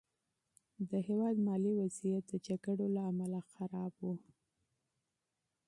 [0.89, 4.07] د هېواد مالي وضعیت د جګړو له امله خراب و.